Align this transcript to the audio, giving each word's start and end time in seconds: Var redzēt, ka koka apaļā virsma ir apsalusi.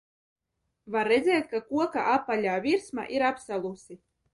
Var 0.95 1.11
redzēt, 1.13 1.47
ka 1.53 1.61
koka 1.69 2.09
apaļā 2.17 2.59
virsma 2.67 3.11
ir 3.19 3.33
apsalusi. 3.33 4.05